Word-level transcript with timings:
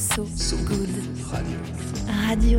So, 0.00 0.26
So 0.34 0.56
good. 0.64 0.88
Radio. 1.30 1.58
Radio. 2.26 2.58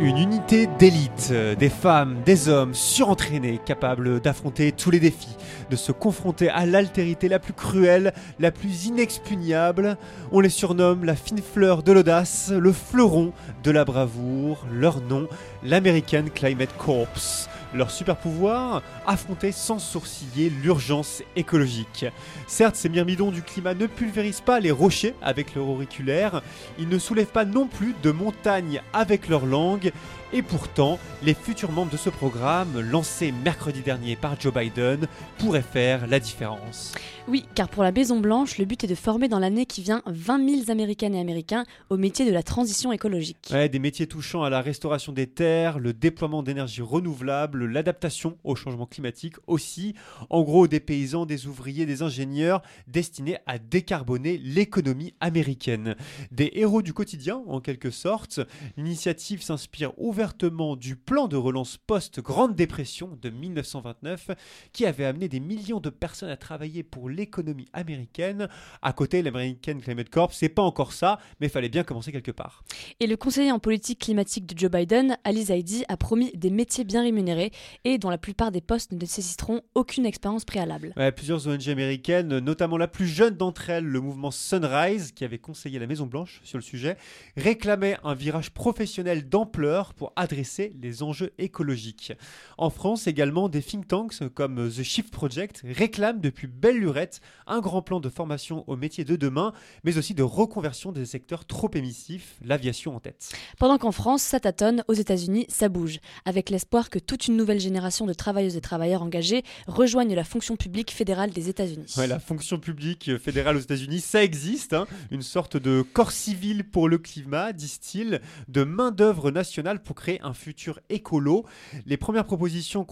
Une 0.00 0.16
unité 0.16 0.66
d'élite, 0.78 1.28
euh, 1.32 1.54
des 1.54 1.68
femmes, 1.68 2.22
des 2.24 2.48
hommes 2.48 2.72
surentraînés, 2.72 3.60
capables 3.62 4.20
d'affronter 4.22 4.72
tous 4.72 4.90
les 4.90 5.00
défis, 5.00 5.36
de 5.68 5.76
se 5.76 5.92
confronter 5.92 6.48
à 6.48 6.64
l'altérité 6.64 7.28
la 7.28 7.38
plus 7.38 7.52
cruelle, 7.52 8.14
la 8.38 8.50
plus 8.50 8.86
inexpugnable. 8.86 9.98
On 10.32 10.40
les 10.40 10.48
surnomme 10.48 11.04
la 11.04 11.14
fine 11.14 11.42
fleur 11.42 11.82
de 11.82 11.92
l'audace, 11.92 12.50
le 12.56 12.72
fleuron 12.72 13.34
de 13.62 13.70
la 13.70 13.84
bravoure, 13.84 14.64
leur 14.72 15.02
nom, 15.02 15.28
l'American 15.62 16.24
Climate 16.34 16.74
Corps. 16.78 17.48
Leur 17.74 17.90
super 17.90 18.16
pouvoir 18.16 18.82
Affronter 19.06 19.52
sans 19.52 19.78
sourciller 19.78 20.50
l'urgence 20.62 21.22
écologique. 21.36 22.06
Certes, 22.46 22.76
ces 22.76 22.88
myrmidons 22.88 23.30
du 23.30 23.42
climat 23.42 23.74
ne 23.74 23.86
pulvérisent 23.86 24.40
pas 24.40 24.60
les 24.60 24.70
rochers 24.70 25.14
avec 25.20 25.54
leur 25.54 25.68
auriculaire, 25.68 26.42
ils 26.78 26.88
ne 26.88 26.98
soulèvent 26.98 27.26
pas 27.26 27.44
non 27.44 27.66
plus 27.66 27.94
de 28.02 28.10
montagnes 28.10 28.80
avec 28.92 29.28
leur 29.28 29.44
langue, 29.44 29.92
et 30.32 30.42
pourtant, 30.42 30.98
les 31.22 31.32
futurs 31.32 31.70
membres 31.70 31.92
de 31.92 31.96
ce 31.96 32.10
programme, 32.10 32.80
lancé 32.80 33.30
mercredi 33.30 33.82
dernier 33.82 34.16
par 34.16 34.40
Joe 34.40 34.52
Biden, 34.52 35.06
pourraient 35.38 35.62
faire 35.62 36.08
la 36.08 36.18
différence. 36.18 36.92
Oui, 37.28 37.46
car 37.54 37.68
pour 37.68 37.84
la 37.84 37.92
Maison 37.92 38.18
Blanche, 38.18 38.58
le 38.58 38.64
but 38.64 38.82
est 38.82 38.88
de 38.88 38.96
former 38.96 39.28
dans 39.28 39.38
l'année 39.38 39.64
qui 39.64 39.80
vient 39.80 40.02
20 40.06 40.48
000 40.48 40.70
Américaines 40.72 41.14
et 41.14 41.20
Américains 41.20 41.64
au 41.88 41.96
métier 41.96 42.26
de 42.26 42.32
la 42.32 42.42
transition 42.42 42.92
écologique. 42.92 43.48
Ouais, 43.52 43.68
des 43.68 43.78
métiers 43.78 44.08
touchant 44.08 44.42
à 44.42 44.50
la 44.50 44.60
restauration 44.60 45.12
des 45.12 45.28
terres, 45.28 45.78
le 45.78 45.92
déploiement 45.92 46.42
d'énergie 46.42 46.82
renouvelable, 46.82 47.63
l'adaptation 47.66 48.38
au 48.44 48.54
changement 48.54 48.86
climatique 48.86 49.36
aussi. 49.46 49.94
En 50.30 50.42
gros, 50.42 50.68
des 50.68 50.80
paysans, 50.80 51.26
des 51.26 51.46
ouvriers, 51.46 51.86
des 51.86 52.02
ingénieurs 52.02 52.62
destinés 52.86 53.38
à 53.46 53.58
décarboner 53.58 54.38
l'économie 54.38 55.14
américaine. 55.20 55.96
Des 56.30 56.50
héros 56.54 56.82
du 56.82 56.92
quotidien, 56.92 57.42
en 57.46 57.60
quelque 57.60 57.90
sorte. 57.90 58.40
L'initiative 58.76 59.42
s'inspire 59.42 59.92
ouvertement 59.98 60.76
du 60.76 60.96
plan 60.96 61.28
de 61.28 61.36
relance 61.36 61.76
post-Grande 61.76 62.54
Dépression 62.54 63.18
de 63.20 63.30
1929 63.30 64.30
qui 64.72 64.86
avait 64.86 65.04
amené 65.04 65.28
des 65.28 65.40
millions 65.40 65.80
de 65.80 65.90
personnes 65.90 66.30
à 66.30 66.36
travailler 66.36 66.82
pour 66.82 67.08
l'économie 67.08 67.68
américaine. 67.72 68.48
À 68.82 68.92
côté, 68.92 69.22
l'American 69.22 69.78
Climate 69.80 70.10
Corps, 70.10 70.32
c'est 70.32 70.48
pas 70.48 70.62
encore 70.62 70.92
ça, 70.92 71.18
mais 71.40 71.46
il 71.46 71.50
fallait 71.50 71.68
bien 71.68 71.84
commencer 71.84 72.12
quelque 72.12 72.30
part. 72.30 72.64
Et 73.00 73.06
le 73.06 73.16
conseiller 73.16 73.52
en 73.52 73.58
politique 73.58 74.00
climatique 74.00 74.46
de 74.46 74.58
Joe 74.58 74.70
Biden, 74.70 75.16
Ali 75.24 75.44
Zaidi, 75.44 75.84
a 75.88 75.96
promis 75.96 76.32
des 76.34 76.50
métiers 76.50 76.84
bien 76.84 77.02
rémunérés 77.02 77.50
et 77.84 77.98
dont 77.98 78.10
la 78.10 78.18
plupart 78.18 78.50
des 78.50 78.60
postes 78.60 78.92
ne 78.92 78.98
nécessiteront 78.98 79.62
aucune 79.74 80.06
expérience 80.06 80.44
préalable. 80.44 80.92
Ouais, 80.96 81.12
plusieurs 81.12 81.46
ONG 81.46 81.68
américaines, 81.68 82.38
notamment 82.38 82.76
la 82.76 82.88
plus 82.88 83.06
jeune 83.06 83.36
d'entre 83.36 83.70
elles, 83.70 83.84
le 83.84 84.00
mouvement 84.00 84.30
Sunrise, 84.30 85.12
qui 85.12 85.24
avait 85.24 85.38
conseillé 85.38 85.78
la 85.78 85.86
Maison 85.86 86.06
Blanche 86.06 86.40
sur 86.44 86.58
le 86.58 86.62
sujet, 86.62 86.96
réclamait 87.36 87.96
un 88.04 88.14
virage 88.14 88.50
professionnel 88.50 89.28
d'ampleur 89.28 89.94
pour 89.94 90.12
adresser 90.16 90.72
les 90.80 91.02
enjeux 91.02 91.32
écologiques. 91.38 92.12
En 92.58 92.70
France 92.70 93.06
également, 93.06 93.48
des 93.48 93.62
think 93.62 93.88
tanks 93.88 94.28
comme 94.34 94.70
The 94.70 94.82
Shift 94.82 95.10
Project 95.10 95.62
réclament 95.64 96.20
depuis 96.20 96.46
belle 96.46 96.78
lurette 96.78 97.20
un 97.46 97.60
grand 97.60 97.82
plan 97.82 98.00
de 98.00 98.08
formation 98.08 98.64
aux 98.66 98.76
métiers 98.76 99.04
de 99.04 99.16
demain, 99.16 99.52
mais 99.84 99.98
aussi 99.98 100.14
de 100.14 100.22
reconversion 100.22 100.92
des 100.92 101.06
secteurs 101.06 101.44
trop 101.44 101.70
émissifs, 101.74 102.36
l'aviation 102.44 102.96
en 102.96 103.00
tête. 103.00 103.32
Pendant 103.58 103.78
qu'en 103.78 103.92
France, 103.92 104.22
ça 104.22 104.40
tâtonne, 104.40 104.84
aux 104.88 104.94
États-Unis, 104.94 105.46
ça 105.48 105.68
bouge, 105.68 105.98
avec 106.24 106.50
l'espoir 106.50 106.90
que 106.90 106.98
toute 106.98 107.28
une 107.28 107.36
nouvelle 107.44 107.60
génération 107.60 108.06
de 108.06 108.14
travailleuses 108.14 108.56
et 108.56 108.62
travailleurs 108.62 109.02
engagés 109.02 109.42
rejoignent 109.66 110.14
la 110.14 110.24
fonction 110.24 110.56
publique 110.56 110.90
fédérale 110.90 111.30
des 111.30 111.50
États-Unis. 111.50 111.94
La 112.08 112.18
fonction 112.18 112.58
publique 112.58 113.18
fédérale 113.18 113.58
aux 113.58 113.60
États-Unis, 113.60 114.00
ça 114.00 114.24
existe, 114.24 114.72
hein. 114.72 114.86
une 115.10 115.20
sorte 115.20 115.58
de 115.58 115.82
corps 115.82 116.10
civil 116.10 116.64
pour 116.64 116.88
le 116.88 116.96
climat, 116.96 117.52
disent-ils, 117.52 118.22
de 118.48 118.64
main-d'œuvre 118.64 119.30
nationale 119.30 119.82
pour 119.82 119.94
créer 119.94 120.22
un 120.22 120.32
futur 120.32 120.80
écolo. 120.88 121.44
Les 121.84 121.98
premières 121.98 122.24
propositions 122.24 122.86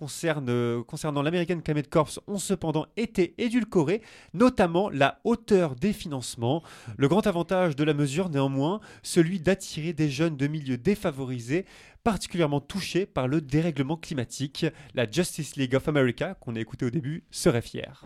euh, 0.49 0.83
concernant 0.85 1.23
l'American 1.23 1.61
Climate 1.61 1.89
Corps 1.89 2.11
ont 2.27 2.39
cependant 2.39 2.85
été 2.99 3.35
édulcorées, 3.39 4.03
notamment 4.35 4.91
la 4.91 5.19
hauteur 5.25 5.77
des 5.77 5.95
financements. 5.95 6.63
Le 6.99 7.09
grand 7.09 7.27
avantage 7.27 7.75
de 7.75 7.85
la 7.85 7.95
mesure, 7.95 8.29
néanmoins, 8.29 8.81
celui 9.03 9.41
d'attirer 9.41 9.95
des 9.95 10.11
jeunes 10.11 10.37
de 10.37 10.47
milieux 10.47 10.77
défavorisés 10.77 11.65
particulièrement 12.05 12.61
touchés 12.61 13.07
par 13.07 13.29
le 13.29 13.41
dérèglement 13.41 13.97
climatique. 13.97 14.67
La 14.95 15.11
Justice 15.11 15.57
League 15.57 15.75
of 15.75 15.89
America, 15.89 16.35
qu'on 16.41 16.57
a 16.57 16.61
écouté 16.61 16.87
au 16.87 16.91
début, 16.91 17.25
serait 17.31 17.63
fière. 17.63 18.05